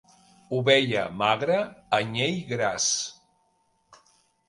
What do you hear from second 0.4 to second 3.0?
Ovella magra, anyell gras.